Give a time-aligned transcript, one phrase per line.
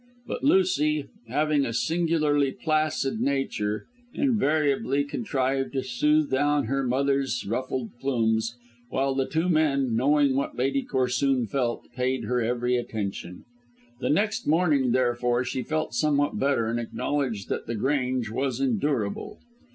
[0.25, 3.85] But Lucy, having a singularly placid nature,
[4.15, 8.55] invariably contrived to soothe down her mother's ruffled plumes,
[8.89, 13.45] while the two men, knowing what Lady Corsoon felt, paid her every attention.
[13.99, 19.37] The next morning, therefore, she felt somewhat better and acknowledged that The Grange was endurable.